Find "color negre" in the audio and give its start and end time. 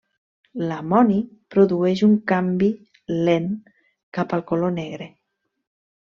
4.53-5.09